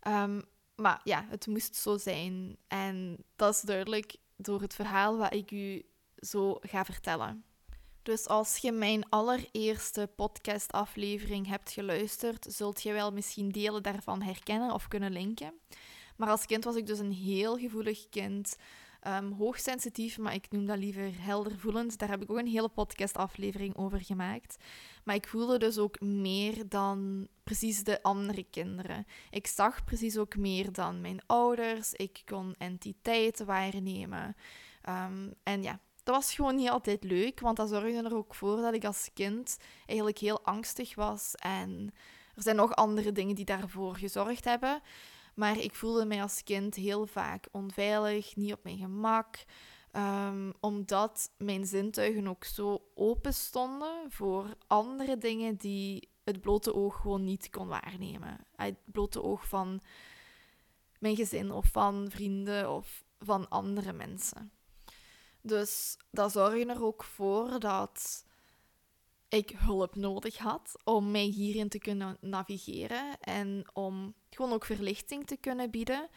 [0.00, 0.40] Ehm,
[0.74, 2.56] maar ja, het moest zo zijn.
[2.68, 5.82] En dat is duidelijk door het verhaal wat ik u
[6.16, 7.44] zo ga vertellen.
[8.02, 14.72] Dus als je mijn allereerste podcastaflevering hebt geluisterd, zult je wel misschien delen daarvan herkennen
[14.72, 15.52] of kunnen linken.
[16.16, 18.56] Maar als kind was ik dus een heel gevoelig kind.
[19.06, 21.98] Um, hoogsensitief, maar ik noem dat liever heldervoelend.
[21.98, 24.56] Daar heb ik ook een hele podcastaflevering over gemaakt.
[25.04, 29.06] Maar ik voelde dus ook meer dan precies de andere kinderen.
[29.30, 31.92] Ik zag precies ook meer dan mijn ouders.
[31.92, 34.36] Ik kon entiteiten waarnemen.
[34.88, 38.56] Um, en ja, dat was gewoon niet altijd leuk, want dat zorgde er ook voor
[38.56, 39.56] dat ik als kind
[39.86, 41.34] eigenlijk heel angstig was.
[41.34, 41.90] En
[42.34, 44.80] er zijn nog andere dingen die daarvoor gezorgd hebben.
[45.36, 49.44] Maar ik voelde mij als kind heel vaak onveilig, niet op mijn gemak.
[49.92, 57.00] Um, omdat mijn zintuigen ook zo open stonden voor andere dingen die het blote oog
[57.00, 58.46] gewoon niet kon waarnemen.
[58.56, 59.80] Het blote oog van
[60.98, 64.52] mijn gezin of van vrienden of van andere mensen.
[65.40, 68.24] Dus dat zorgde er ook voor dat
[69.28, 75.26] ik hulp nodig had om mij hierin te kunnen navigeren en om gewoon ook verlichting
[75.26, 76.08] te kunnen bieden.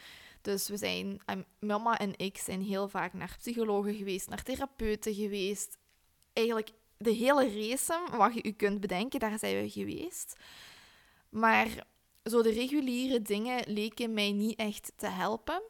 [0.42, 1.20] Dus we zijn,
[1.58, 5.78] mama en ik zijn heel vaak naar psychologen geweest, naar therapeuten geweest.
[6.32, 10.36] Eigenlijk de hele race wat je u kunt bedenken, daar zijn we geweest.
[11.28, 11.86] Maar
[12.24, 15.62] zo de reguliere dingen leken mij niet echt te helpen.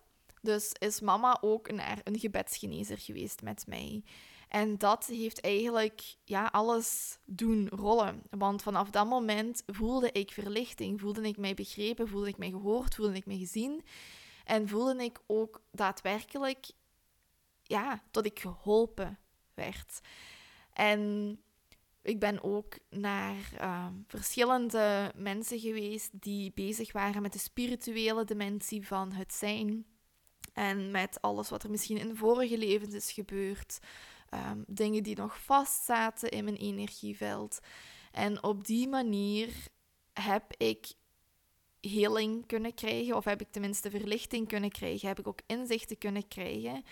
[0.43, 4.03] Dus is mama ook naar een gebedsgenezer geweest met mij.
[4.51, 8.23] En dat heeft eigenlijk ja, alles doen rollen.
[8.31, 12.95] Want vanaf dat moment voelde ik verlichting, voelde ik mij begrepen, voelde ik mij gehoord,
[12.95, 13.85] voelde ik mij gezien.
[14.45, 16.71] En voelde ik ook daadwerkelijk
[17.63, 19.19] ja, dat ik geholpen
[19.55, 20.01] werd.
[20.73, 21.39] En
[22.03, 28.87] ik ben ook naar ehm, verschillende mensen geweest die bezig waren met de spirituele dimensie
[28.87, 29.87] van het zijn.
[30.53, 33.79] En met alles wat er misschien in vorige levens is gebeurd.
[34.31, 37.59] Ehm, dingen die nog vastzaten in mijn energieveld.
[38.13, 39.49] En op die manier
[40.13, 40.93] heb ik
[41.81, 46.29] heling kunnen krijgen, of heb ik tenminste verlichting kunnen krijgen, heb ik ook inzichten kunnen
[46.29, 46.85] krijgen,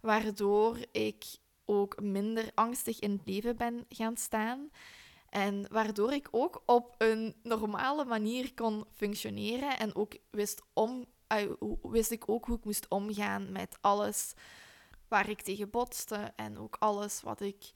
[0.00, 1.24] waardoor ik
[1.64, 4.70] ook minder angstig in het leven ben gaan staan.
[5.28, 11.04] En waardoor ik ook op een normale manier kon functioneren en ook wist, om,
[11.82, 14.34] wist ik ook hoe ik moest omgaan met alles
[15.08, 17.72] waar ik tegen botste en ook alles wat ik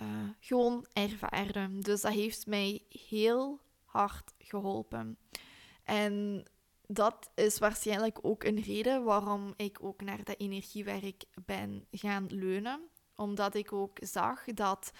[0.00, 1.78] uh, gewoon ervaarde.
[1.78, 5.18] Dus dat heeft mij heel hard geholpen.
[5.84, 6.44] En
[6.86, 12.80] dat is waarschijnlijk ook een reden waarom ik ook naar dat energiewerk ben gaan leunen.
[13.16, 14.92] Omdat ik ook zag dat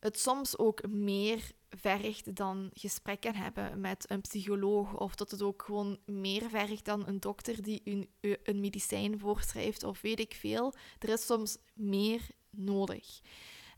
[0.00, 4.98] het soms ook meer vergt dan gesprekken hebben met een psycholoog.
[4.98, 8.08] Of dat het ook gewoon meer vergt dan een dokter die een,
[8.42, 10.74] een medicijn voorschrijft of weet ik veel.
[10.98, 13.20] Er is soms meer nodig.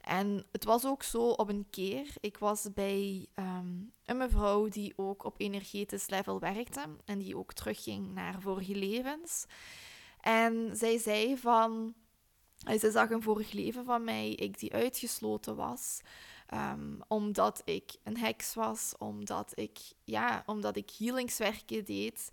[0.00, 2.06] En het was ook zo op een keer.
[2.20, 7.52] Ik was bij ehm, een mevrouw die ook op energetisch level werkte en die ook
[7.52, 9.46] terugging naar vorige levens.
[10.20, 11.94] En zij zei van.
[12.76, 16.00] Zij zag een vorig leven van mij, ik die uitgesloten was.
[16.48, 22.30] Ehm, omdat ik een heks was, omdat ik, ja, omdat ik healingswerken deed.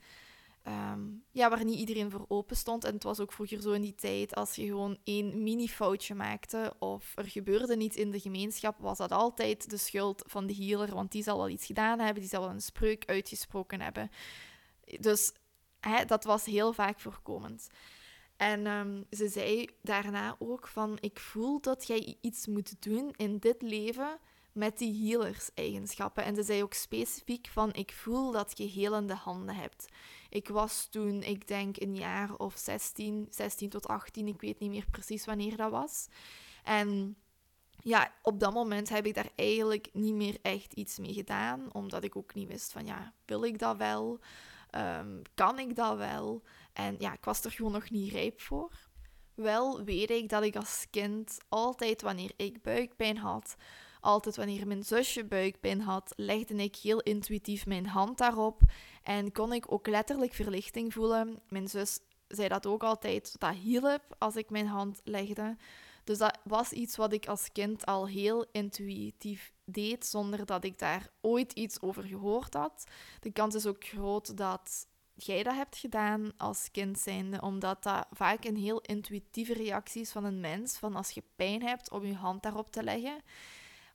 [0.64, 1.02] ehm,
[1.32, 2.84] ja, waar niet iedereen voor open stond.
[2.84, 6.74] En het was ook vroeger zo in die tijd, als je gewoon één mini-foutje maakte
[6.80, 10.94] of er gebeurde niets in de gemeenschap, was dat altijd de schuld van de healer,
[10.94, 14.12] want die zal wel iets gedaan hebben, die zal wel een spreuk uitgesproken hebben.
[15.00, 15.34] Dus
[15.80, 17.68] hè, dat was heel vaak voorkomend.
[18.38, 23.38] En ehm, ze zei daarna ook van, ik voel dat jij iets moet doen in
[23.38, 24.20] dit leven
[24.52, 26.24] met die healers-eigenschappen.
[26.24, 29.86] En ze zei ook specifiek van, ik voel dat je helende handen hebt.
[30.30, 34.70] Ik was toen, ik denk, een jaar of 16, 16 tot 18, ik weet niet
[34.70, 36.08] meer precies wanneer dat was.
[36.64, 37.18] En
[37.80, 42.04] ja, op dat moment heb ik daar eigenlijk niet meer echt iets mee gedaan, omdat
[42.04, 44.20] ik ook niet wist van, ja, wil ik dat wel?
[44.72, 46.44] Um, kan ik dat wel?
[46.76, 48.72] En ja, ik was er gewoon nog niet rijp voor.
[49.36, 53.56] Wel weet ik dat ik als kind altijd wanneer ik buikpijn had,
[54.00, 58.62] altijd wanneer mijn zusje buikpijn had, legde ik heel intuïtief mijn hand daarop
[59.04, 61.42] en kon ik ook letterlijk verlichting voelen.
[61.50, 65.58] Mijn zus zei dat ook altijd, dat hielp als ik mijn hand legde.
[66.04, 70.80] Dus dat was iets wat ik als kind al heel intuïtief deed, zonder dat ik
[70.80, 72.84] daar ooit iets over gehoord had.
[73.20, 78.08] De kans is ook groot dat jij dat hebt gedaan als kind zijnde, omdat dat
[78.12, 82.06] vaak een heel intuïtieve reactie is van een mens, van als je pijn hebt, om
[82.06, 83.24] je hand daarop te leggen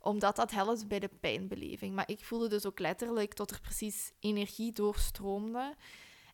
[0.00, 1.94] omdat dat helpt bij de pijnbeleving.
[1.94, 5.74] Maar ik voelde dus ook letterlijk dat er precies energie doorstroomde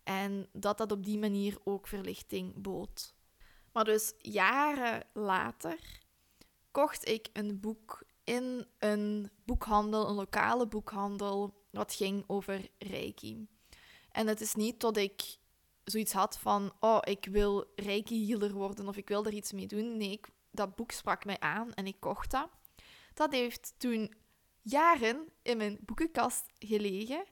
[0.04, 3.14] en dat dat op die manier ook verlichting bood.
[3.72, 6.00] Maar dus jaren later
[6.70, 13.46] kocht ik een boek in een boekhandel, een lokale boekhandel, wat ging over Reiki.
[14.16, 15.36] En het is niet dat ik
[15.84, 19.96] zoiets had van, oh, ik wil Reiki-healer worden of ik wil er iets mee doen.
[19.96, 22.48] Nee, dat boek sprak mij aan en ik kocht dat.
[23.14, 24.14] Dat heeft toen
[24.62, 27.24] jaren in mijn boekenkast gelegen.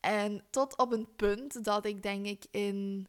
[0.00, 3.08] En tot op een punt dat ik denk ik in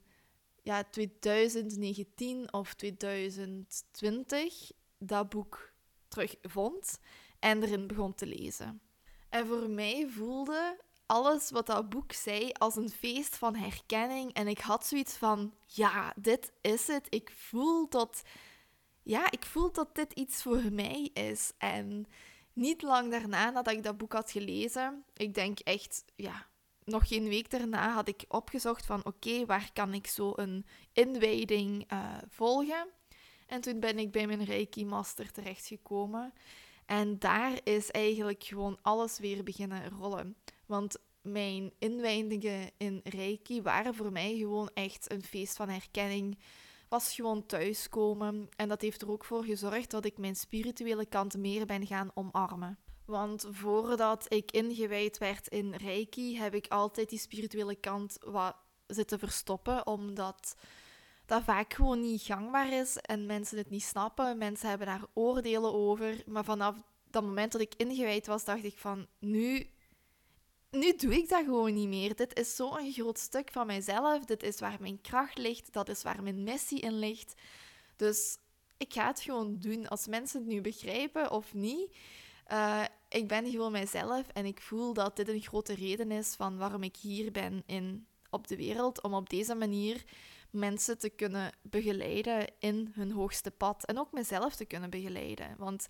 [0.61, 5.73] ja, 2019 of 2020 dat boek
[6.07, 6.99] terugvond
[7.39, 8.81] en erin begon te lezen.
[9.29, 10.77] En voor mij voelde
[11.09, 14.33] alles wat dat boek zei als een feest van herkenning.
[14.33, 17.07] En ik had zoiets van, ja, dit is het.
[17.09, 18.21] Ik voel dat
[19.09, 21.51] ja, ik voel dat dit iets voor mij is.
[21.57, 22.05] En
[22.53, 26.47] niet lang daarna, nadat ik dat boek had gelezen, ik denk echt, ja,
[26.83, 31.91] nog geen week daarna had ik opgezocht van oké, waar kan ik zo een inwijding
[31.93, 32.87] uh, volgen?
[33.47, 36.33] En toen ben ik bij mijn Reiki Master terechtgekomen.
[36.85, 40.35] En daar is eigenlijk gewoon alles weer beginnen rollen.
[40.69, 46.37] Want mijn inwijdingen in Reiki waren voor mij gewoon echt een feest van herkenning
[46.89, 48.49] was gewoon thuiskomen.
[48.55, 52.11] En dat heeft er ook voor gezorgd dat ik mijn spirituele kant meer ben gaan
[52.13, 52.77] omarmen.
[53.05, 58.55] Want voordat ik ingewijd werd in Reiki, heb ik altijd die spirituele kant wat
[58.87, 60.55] zitten verstoppen, omdat
[61.25, 64.37] dat vaak gewoon niet gangbaar is en mensen het niet snappen.
[64.37, 66.23] Mensen hebben daar oordelen over.
[66.25, 66.75] Maar vanaf
[67.09, 69.69] dat moment dat ik ingewijd was, dacht ik van nu
[70.71, 72.15] nu doe ik dat gewoon niet meer.
[72.15, 74.25] Dit is zo'n groot stuk van mijzelf.
[74.25, 75.73] Dit is waar mijn kracht ligt.
[75.73, 77.33] Dat is waar mijn missie in ligt.
[77.95, 78.37] Dus
[78.77, 79.87] ik ga het gewoon doen.
[79.87, 81.95] Als mensen het nu begrijpen of niet.
[82.51, 86.57] Uh, ik ben gewoon mijzelf en ik voel dat dit een grote reden is van
[86.57, 89.03] waarom ik hier ben in, op de wereld.
[89.03, 90.03] Om op deze manier
[90.49, 93.85] mensen te kunnen begeleiden in hun hoogste pad.
[93.85, 95.55] En ook mezelf te kunnen begeleiden.
[95.57, 95.87] Want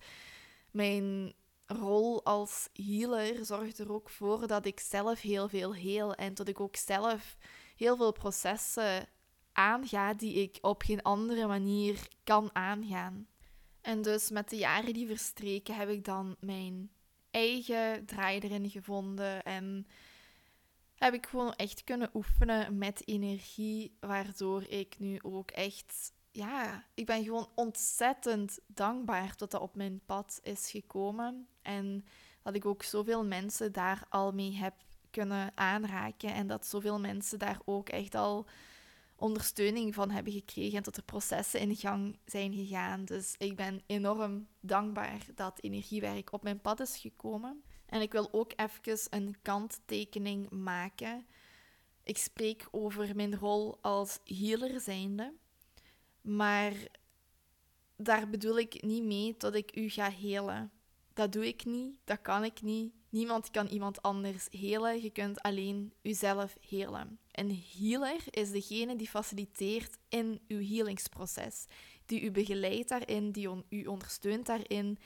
[0.71, 1.33] mijn
[1.69, 6.47] rol als healer zorgt er ook voor dat ik zelf heel veel heel en dat
[6.47, 7.37] ik ook zelf
[7.75, 9.07] heel veel processen
[9.53, 13.27] aanga die ik op geen andere manier kan aangaan.
[13.81, 16.91] En dus met de jaren die verstreken heb ik dan mijn
[17.31, 19.87] eigen draai erin gevonden en
[20.95, 27.05] heb ik gewoon echt kunnen oefenen met energie, waardoor ik nu ook echt ja, ik
[27.05, 31.47] ben gewoon ontzettend dankbaar dat dat op mijn pad is gekomen.
[31.61, 32.05] En
[32.41, 34.73] dat ik ook zoveel mensen daar al mee heb
[35.11, 36.33] kunnen aanraken.
[36.33, 38.47] En dat zoveel mensen daar ook echt al
[39.15, 40.77] ondersteuning van hebben gekregen.
[40.77, 43.05] En dat er processen in gang zijn gegaan.
[43.05, 47.63] Dus ik ben enorm dankbaar dat energiewerk op mijn pad is gekomen.
[47.85, 51.25] En ik wil ook even een kanttekening maken.
[52.03, 55.33] Ik spreek over mijn rol als healer zijnde.
[56.35, 56.73] Maar
[57.95, 60.71] daar bedoel ik niet mee dat ik u ga helen.
[61.13, 62.93] Dat doe ik niet, dat kan ik niet.
[63.09, 65.01] Niemand kan iemand anders helen.
[65.01, 67.19] Je kunt alleen uzelf helen.
[67.31, 71.65] Een healer is degene die faciliteert in uw healingsproces,
[72.05, 74.97] die u begeleidt daarin, die u ondersteunt daarin,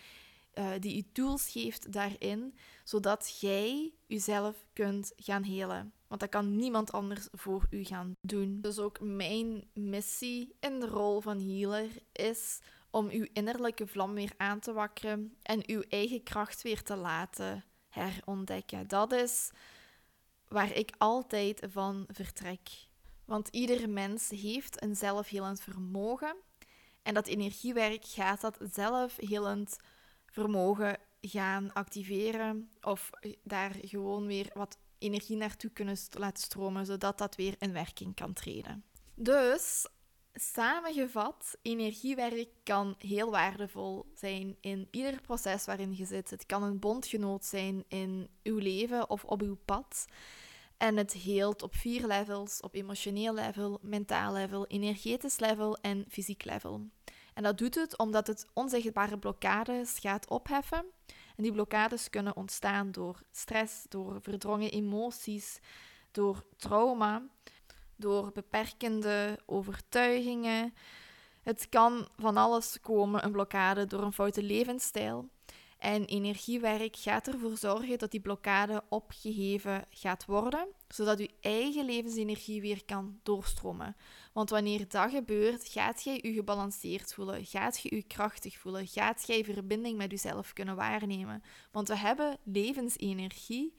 [0.53, 5.93] uh, die u tools geeft daarin, zodat jij jezelf kunt gaan helen.
[6.07, 8.61] Want dat kan niemand anders voor u gaan doen.
[8.61, 14.31] Dus ook mijn missie in de rol van healer is om uw innerlijke vlam weer
[14.37, 18.87] aan te wakkeren en uw eigen kracht weer te laten herontdekken.
[18.87, 19.51] Dat is
[20.47, 22.69] waar ik altijd van vertrek.
[23.25, 26.35] Want ieder mens heeft een zelfhelend vermogen.
[27.03, 29.77] En dat energiewerk gaat dat zelfhelend
[30.33, 33.09] vermogen gaan activeren of
[33.43, 38.33] daar gewoon weer wat energie naartoe kunnen laten stromen, zodat dat weer in werking kan
[38.33, 38.83] treden.
[39.15, 39.87] Dus
[40.35, 46.29] Samengevat, energiewerk kan heel waardevol zijn in ieder proces waarin je zit.
[46.29, 50.05] Het kan een bondgenoot zijn in uw leven of op uw pad.
[50.77, 56.43] En het heelt op vier levels: op emotioneel level, mentaal level, energetisch level en fysiek
[56.43, 56.87] level.
[57.33, 60.85] En dat doet het omdat het onzichtbare blokkades gaat opheffen.
[61.35, 65.59] En die blokkades kunnen ontstaan door stress, door verdrongen emoties,
[66.11, 67.23] door trauma
[67.95, 70.73] door beperkende overtuigingen.
[71.41, 75.29] Het kan van alles komen, een blokkade door een foute levensstijl.
[75.83, 82.61] En energiewerk gaat ervoor zorgen dat die blokkade opgeheven gaat worden, zodat je eigen levensenergie
[82.61, 83.95] weer kan doorstromen.
[84.33, 89.27] Want wanneer dat gebeurt, gaat jij je gebalanceerd voelen, gaat je je krachtig voelen, gaat
[89.27, 91.43] jij verbinding met jezelf kunnen waarnemen.
[91.71, 93.73] Want we hebben levensenergie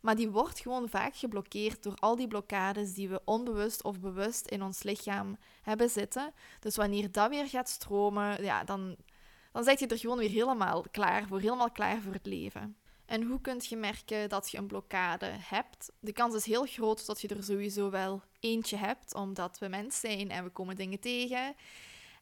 [0.00, 4.46] maar die wordt gewoon vaak geblokkeerd door al die blokkades die we onbewust of bewust
[4.46, 6.32] in ons lichaam hebben zitten.
[6.60, 8.96] Dus wanneer dat weer gaat stromen, ja, dan,
[9.52, 12.76] dan zit je er gewoon weer helemaal klaar voor, helemaal klaar voor het leven.
[13.06, 15.92] En hoe kun je merken dat je een blokkade hebt?
[16.00, 20.00] De kans is heel groot dat je er sowieso wel eentje hebt, omdat we mens
[20.00, 21.54] zijn en we komen dingen tegen.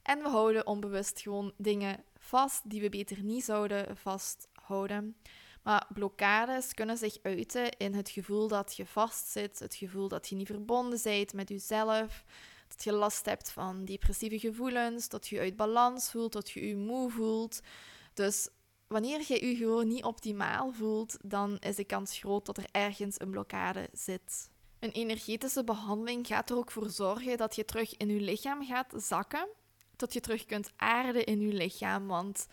[0.03, 5.17] En we houden onbewust gewoon dingen vast die we beter niet zouden vasthouden.
[5.63, 10.37] Maar blokkades kunnen zich uiten in het gevoel dat je vastzit, het gevoel dat je
[10.37, 12.25] niet verbonden bent met jezelf,
[12.69, 16.77] dat je last hebt van depressieve gevoelens, dat je uit balans voelt, dat je je
[16.77, 17.61] moe voelt.
[18.15, 18.49] Dus
[18.87, 23.21] wanneer je je gewoon niet optimaal voelt, dan is de kans groot dat er ergens
[23.21, 24.51] een blokkade zit.
[24.79, 28.93] Een energetische behandeling gaat er ook voor zorgen dat je terug in je lichaam gaat
[28.97, 29.49] zakken,
[29.97, 32.47] dat je terug kunt aarden in je lichaam, want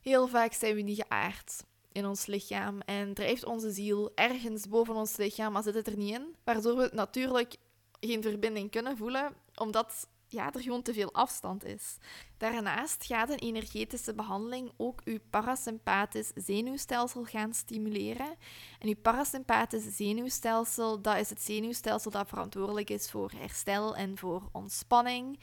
[0.00, 4.94] heel vaak zijn we niet geaard in ons lichaam en drijft onze ziel ergens boven
[4.94, 6.34] ons lichaam, maar zit het er niet in.
[6.44, 7.56] Waardoor we natuurlijk
[8.06, 11.96] geen verbinding kunnen voelen, omdat ja, er gewoon te veel afstand is.
[12.36, 18.36] Daarnaast gaat een energetische behandeling ook uw parasympathisch zenuwstelsel gaan stimuleren.
[18.78, 24.48] En uw parasympathisch zenuwstelsel, dat is het zenuwstelsel dat verantwoordelijk is voor herstel en voor
[24.52, 25.38] ontspanning.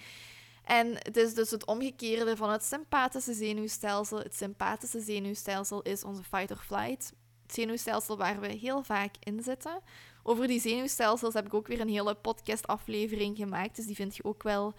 [0.63, 4.17] En het is dus het omgekeerde van het sympathische zenuwstelsel.
[4.17, 7.13] Het sympathische zenuwstelsel is onze fight-or-flight.
[7.41, 9.81] Het zenuwstelsel waar we heel vaak in zitten.
[10.23, 14.23] Over die zenuwstelsels heb ik ook weer een hele podcastaflevering gemaakt, dus die vind je
[14.23, 14.73] ook wel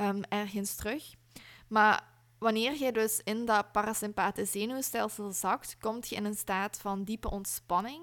[0.00, 1.14] um, ergens terug.
[1.68, 2.12] Maar
[2.44, 7.30] Wanneer je dus in dat parasympathische zenuwstelsel zakt, kom je in een staat van diepe
[7.30, 8.02] ontspanning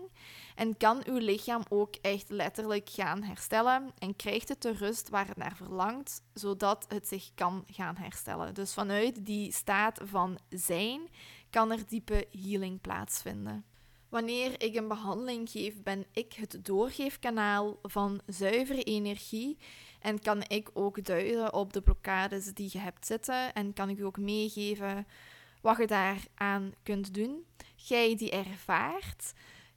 [0.55, 5.27] en kan uw lichaam ook echt letterlijk gaan herstellen en krijgt het de rust waar
[5.27, 8.53] het naar verlangt, zodat het zich kan gaan herstellen.
[8.53, 11.09] Dus vanuit die staat van zijn
[11.49, 13.65] kan er diepe healing plaatsvinden.
[14.11, 19.57] Wanneer ik een behandeling geef, ben ik het doorgeefkanaal van zuivere energie
[19.99, 23.97] en kan ik ook duiden op de blokkades die je hebt zitten en kan ik
[23.97, 25.07] u ook meegeven
[25.61, 27.45] wat je daaraan kunt doen.
[27.75, 29.33] Jij die ervaart,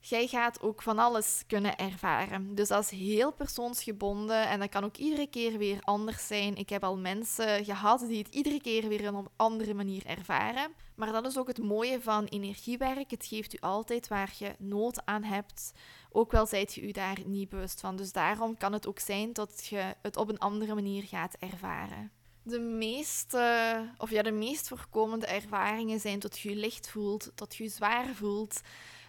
[0.09, 2.55] jij gaat ook van alles kunnen ervaren.
[2.55, 6.57] Dus dat is heel persoonsgebonden en dat kan ook iedere keer weer anders zijn.
[6.57, 10.73] Ik heb al mensen gehad die het iedere keer weer op een andere manier ervaren.
[10.95, 13.11] Maar dat is ook het mooie van energiewerk.
[13.11, 15.73] Het geeft u altijd waar je nood aan hebt.
[16.11, 17.97] Ook wel zijt je u daar niet bewust van.
[17.97, 22.11] Dus daarom kan het ook zijn dat je het op een andere manier gaat ervaren.
[22.43, 27.55] De meeste, of ja, de meest voorkomende ervaringen zijn dat je je licht voelt, dat
[27.57, 28.61] je je zwaar voelt,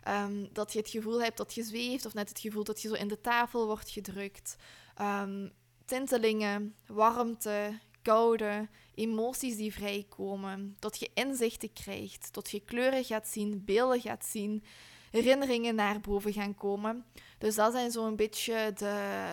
[0.06, 2.88] Ehm, dat je het gevoel hebt dat je zweeft, of net het gevoel dat je
[2.88, 4.56] zo in de tafel wordt gedrukt.
[5.02, 5.52] Um,
[5.86, 10.75] tintelingen, warmte, koude, emoties die vrijkomen.
[10.79, 14.63] Dat je inzichten krijgt, dat je kleuren gaat zien, beelden gaat zien,
[15.12, 17.06] herinneringen naar boven gaan komen.
[17.38, 19.27] Dus dat zijn zo'n beetje de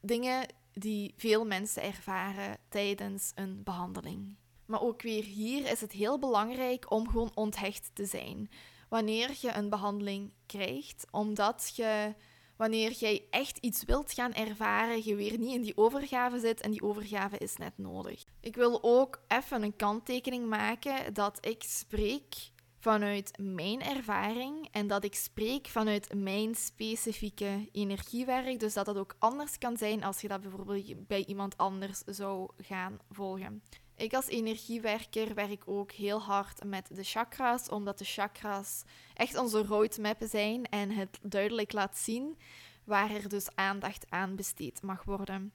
[0.00, 4.36] dingen die veel mensen ervaren tijdens een behandeling.
[4.66, 8.50] Maar ook weer hier is het heel belangrijk om gewoon onthecht te zijn
[8.88, 12.14] wanneer je een behandeling krijgt, omdat je
[12.56, 16.70] wanneer jij echt iets wilt gaan ervaren, je weer niet in die overgave zit en
[16.70, 18.24] die overgave is net nodig.
[18.40, 22.34] Ik wil ook even een kanttekening maken dat ik spreek
[22.78, 28.60] vanuit mijn ervaring en dat ik spreek vanuit mijn specifieke energiewerk.
[28.60, 32.50] Dus dat dat ook anders kan zijn als je dat bijvoorbeeld bij iemand anders zou
[32.56, 33.62] gaan volgen.
[33.96, 38.82] Ik als energiewerker werk ook heel hard met de chakras, omdat de chakras
[39.14, 42.38] echt onze roadmap zijn en het duidelijk laat zien
[42.84, 45.52] waar er dus aandacht aan besteed mag worden.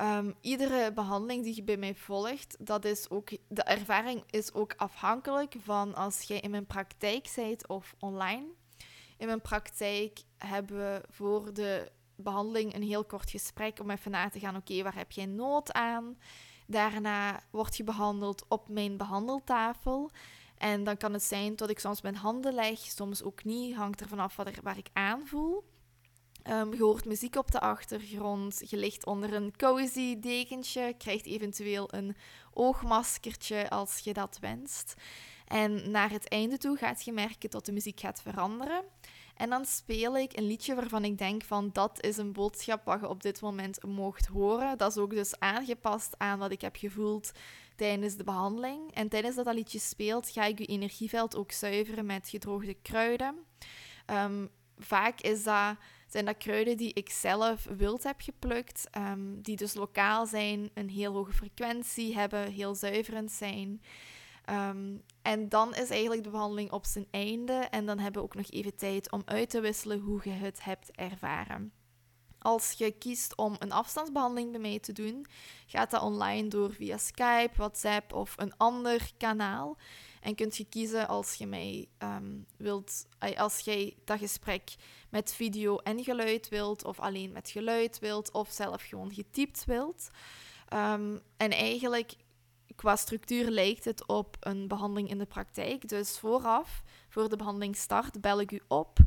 [0.00, 4.74] Um, iedere behandeling die je bij mij volgt, dat is ook, de ervaring is ook
[4.76, 8.46] afhankelijk van als jij in mijn praktijk bent of online.
[9.16, 14.28] In mijn praktijk hebben we voor de behandeling een heel kort gesprek om even na
[14.28, 16.16] te gaan, oké, waar heb jij nood aan?
[16.72, 20.10] Daarna word je behandeld op mijn behandeltafel.
[20.58, 24.00] En dan kan het zijn dat ik soms mijn handen leg, soms ook niet, hangt
[24.00, 25.64] er vanaf wat er, waar ik aanvoel.
[26.50, 31.94] Um, je hoort muziek op de achtergrond, je ligt onder een cozy dekentje, krijgt eventueel
[31.94, 32.16] een
[32.52, 34.94] oogmaskertje als je dat wenst.
[35.46, 38.84] En naar het einde toe gaat je merken dat de muziek gaat veranderen.
[39.34, 43.00] En dan speel ik een liedje waarvan ik denk van dat is een boodschap wat
[43.00, 44.78] je op dit moment mocht horen.
[44.78, 47.32] Dat is ook dus aangepast aan wat ik heb gevoeld
[47.76, 48.92] tijdens de behandeling.
[48.92, 53.34] En tijdens dat dat liedje speelt, ga ik je energieveld ook zuiveren met gedroogde kruiden.
[54.06, 55.76] Um, vaak is dat,
[56.08, 60.88] zijn dat kruiden die ik zelf wild heb geplukt, um, die dus lokaal zijn, een
[60.88, 63.82] heel hoge frequentie hebben, heel zuiverend zijn.
[64.50, 68.34] Um, en dan is eigenlijk de behandeling op zijn einde en dan hebben we ook
[68.34, 71.72] nog even tijd om uit te wisselen hoe je het hebt ervaren.
[72.38, 75.26] Als je kiest om een afstandsbehandeling bij mij te doen,
[75.66, 79.76] gaat dat online door via Skype, WhatsApp of een ander kanaal.
[80.20, 84.74] En kunt je kiezen als je mij um, wilt, als jij dat gesprek
[85.08, 90.08] met video en geluid wilt, of alleen met geluid wilt, of zelf gewoon getypt wilt.
[90.72, 92.12] Um, en eigenlijk
[92.76, 95.88] qua structuur lijkt het op een behandeling in de praktijk.
[95.88, 98.98] Dus vooraf, voor de behandeling start, bel ik u op.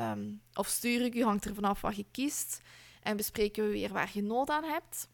[0.00, 2.60] Um, of stuur ik u, hangt er vanaf wat je kiest.
[3.02, 5.08] En bespreken we weer waar je nood aan hebt.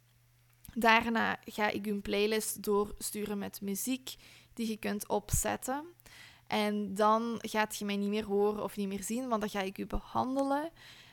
[0.75, 4.15] Daarna ga ik u een playlist doorsturen met muziek
[4.55, 5.85] die je kunt opzetten.
[6.47, 9.61] En dan gaat je mij niet meer horen of niet meer zien, want dan ga
[9.61, 10.71] ik u behandelen.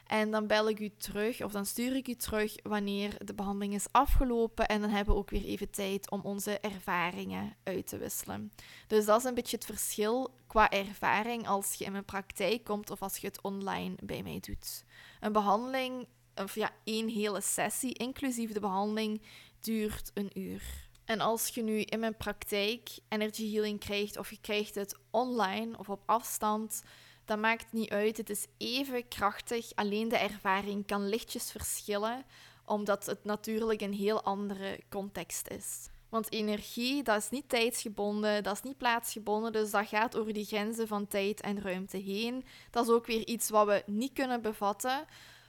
[0.10, 3.74] En dan bel ik u terug of dan stuur ik u terug wanneer de behandeling
[3.74, 4.68] is afgelopen.
[4.68, 8.51] En dan hebben we ook weer even tijd om onze ervaringen uit te wisselen.
[8.88, 12.89] Dus dat is een beetje het verschil qua ervaring als je in mijn praktijk komt
[12.89, 14.84] of als je het online bij mij doet.
[15.20, 19.22] Een behandeling, of ja, één hele sessie, inclusief de behandeling,
[19.60, 20.88] duurt een uur.
[21.05, 25.78] En als je nu in mijn praktijk energy healing krijgt of je krijgt het online
[25.78, 26.84] of op afstand,
[27.30, 28.17] dat maakt niet uit.
[28.17, 29.71] Het is even krachtig.
[29.75, 32.25] Alleen de ervaring kan lichtjes verschillen,
[32.65, 35.89] omdat het natuurlijk een heel andere context is.
[36.09, 40.45] Want energie, dat is niet tijdsgebonden, dat is niet plaatsgebonden, dus dat gaat over die
[40.45, 42.45] grenzen van tijd en ruimte heen.
[42.71, 45.05] Dat is ook weer iets wat we niet kunnen bevatten,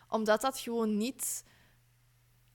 [0.08, 1.44] omdat dat gewoon niet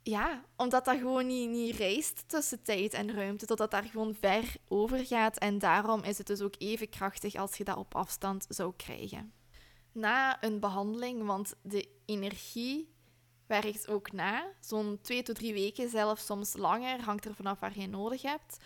[0.08, 4.56] ja, omdat dat gewoon niet, niet reist tussen tijd en ruimte, totdat daar gewoon ver
[4.68, 5.38] over gaat.
[5.38, 9.34] En daarom is het dus ook even krachtig als je dat op afstand zou krijgen.
[9.92, 12.94] Na een behandeling, want de energie
[13.48, 17.80] werkt ook na, zo'n twee tot drie weken, zelfs soms langer, hangt er vanaf waar
[17.80, 18.58] je nodig hebt.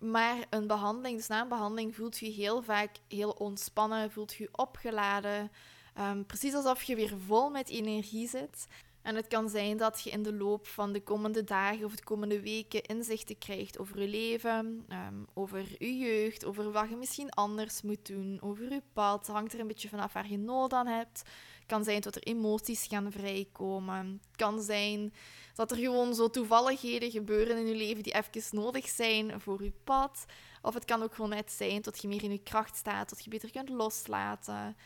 [0.00, 4.48] Maar een behandeling, dus na een behandeling voelt je heel vaak heel ontspannen, voelt je
[4.52, 5.50] opgeladen,
[5.98, 8.66] um, precies alsof je weer vol met energie zit.
[9.04, 12.04] En het kan zijn dat je in de loop van de komende dagen of de
[12.04, 17.30] komende weken inzichten krijgt over je leven, ehm, over je jeugd, over wat je misschien
[17.30, 19.26] anders moet doen, over je pad.
[19.26, 21.18] Het hangt er een beetje vanaf waar je nood aan hebt.
[21.18, 24.20] Het kan zijn dat er emoties gaan vrijkomen.
[24.26, 25.12] Het kan zijn
[25.54, 29.72] dat er gewoon zo toevalligheden gebeuren in je leven die even nodig zijn voor je
[29.84, 30.24] pad.
[30.62, 33.24] Of het kan ook gewoon net zijn dat je meer in je kracht staat, dat
[33.24, 34.76] je beter kunt loslaten.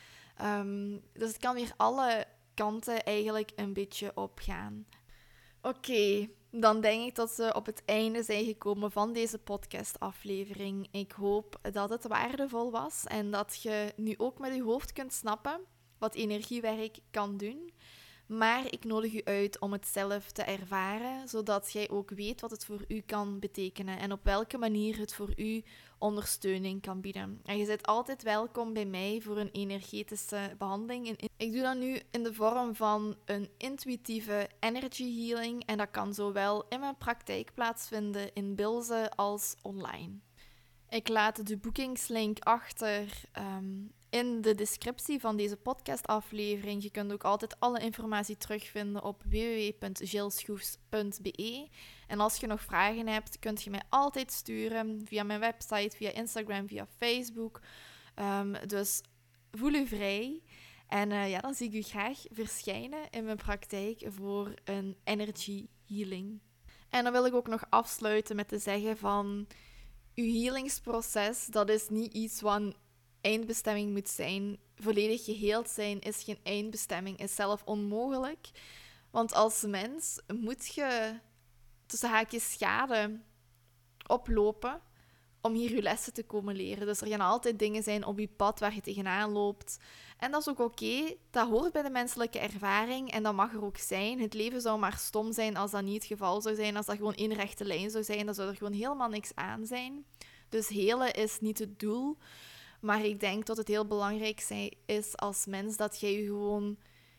[0.43, 2.27] Um, dus het kan weer alle
[2.59, 4.86] kanten eigenlijk een beetje opgaan.
[5.62, 10.88] Oké, dan denk ik dat we op het einde zijn gekomen van deze podcastaflevering.
[10.90, 15.12] Ik hoop dat het waardevol was en dat je nu ook met je hoofd kunt
[15.12, 15.61] snappen
[15.98, 17.72] wat energiewerk kan doen.
[18.26, 22.50] Maar ik nodig u uit om het zelf te ervaren, zodat jij ook weet wat
[22.50, 25.62] het voor u kan betekenen en op welke manier het voor u
[25.99, 27.40] ondersteuning kan bieden.
[27.44, 31.18] En je bent altijd welkom bij mij voor een energetische behandeling.
[31.36, 36.14] Ik doe dat nu in de vorm van een intuïtieve energy healing en dat kan
[36.14, 40.18] zowel in mijn praktijk plaatsvinden in Bilze als online.
[40.88, 46.82] Ik laat de boekingslink achter um, in de descriptie van deze podcastaflevering.
[46.82, 51.68] Je kunt ook altijd alle informatie terugvinden op www.gilschoefs.be.
[52.06, 56.11] En als je nog vragen hebt, kunt je mij altijd sturen via mijn website, via
[56.11, 57.61] Instagram, via Facebook.
[58.14, 59.00] Ehm, dus
[59.50, 60.42] voel u vrij.
[60.86, 65.66] En eh, ja, dan zie ik u graag verschijnen in mijn praktijk voor een energy
[65.86, 66.40] healing.
[66.88, 69.46] En dan wil ik ook nog afsluiten met te zeggen van...
[70.14, 72.74] Uw healingsproces, dat is niet iets wat
[73.21, 74.59] eindbestemming moet zijn.
[74.77, 78.51] Volledig geheeld zijn is geen eindbestemming, is zelf onmogelijk.
[79.11, 81.19] Want als mens moet je
[81.87, 83.21] tussen haakjes schade
[84.07, 84.81] oplopen
[85.41, 86.87] om hier je lessen te komen leren.
[86.87, 89.79] Dus er gaan altijd dingen zijn op je pad waar je tegenaan loopt.
[90.19, 91.14] En dat is ook oké.
[91.31, 94.21] Dat hoort bij de menselijke ervaring en dat mag er ook zijn.
[94.21, 96.77] Het leven zou maar stom zijn als dat niet het geval zou zijn.
[96.77, 99.66] Als dat gewoon één rechte lijn zou zijn, dan zou er gewoon helemaal niks aan
[99.66, 100.05] zijn.
[100.49, 102.16] Dus helen is niet het doel.
[102.81, 106.79] Maar ik denk dat het heel belangrijk is als mens dat jij je gewoon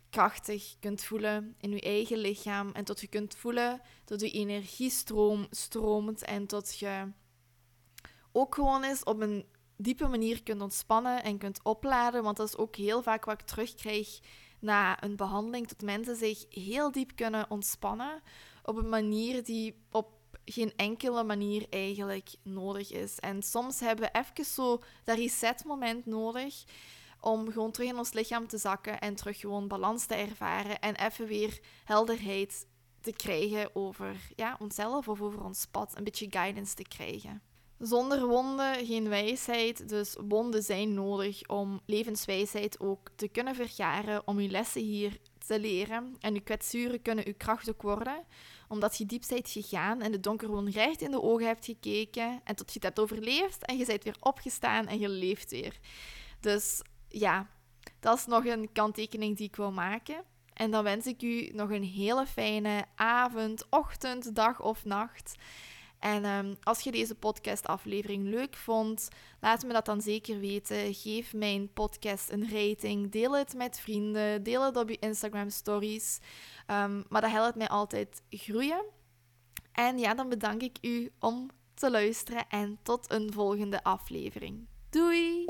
[0.10, 2.72] krachtig kunt voelen in je eigen lichaam.
[2.72, 7.12] En tot je kunt voelen dat je energiestroom stroomt en tot je
[8.32, 9.46] ook gewoon eens op een
[9.78, 12.24] diepe manier kunt ontspannen en kunt opladen.
[12.24, 14.20] Want dat is ook heel vaak wat ik terugkrijg
[14.60, 18.22] na een behandeling, dat mensen zich heel diep kunnen ontspannen
[18.64, 23.20] op een manier die op geen enkele manier eigenlijk nodig is.
[23.20, 26.64] En soms hebben we even zo dat reset-moment nodig
[27.22, 30.96] om gewoon terug in ons lichaam te zakken en terug gewoon balans te ervaren en
[30.96, 32.68] even weer helderheid
[33.02, 37.42] te krijgen over ja, onszelf of over ons pad, een beetje guidance te krijgen.
[37.80, 44.40] Zonder wonden geen wijsheid, dus wonden zijn nodig om levenswijsheid ook te kunnen vergaren, om
[44.40, 46.16] je lessen hier te leren.
[46.20, 48.24] En je kwetsuren kunnen je kracht ook worden,
[48.70, 52.42] omdat je diep bent gegaan en de donker gewoon recht in de ogen hebt gekeken
[52.44, 55.80] en tot je het hebt overleefd en je bent weer opgestaan en je leeft weer.
[56.40, 57.48] Dus ja,
[58.00, 60.24] dat is nog een kanttekening die ik wil maken.
[60.54, 65.36] En dan wens ik u nog een hele fijne avond, ochtend, dag of nacht.
[66.00, 69.08] En um, als je deze podcastaflevering leuk vond,
[69.40, 70.94] laat me dat dan zeker weten.
[70.94, 73.12] Geef mijn podcast een rating.
[73.12, 74.44] Deel het met vrienden.
[74.44, 76.20] Deel het op je Instagram stories.
[76.68, 78.86] Um, maar dat helpt mij altijd groeien.
[79.72, 84.68] En ja, dan bedank ik u om te luisteren en tot een volgende aflevering.
[84.90, 85.46] Doei!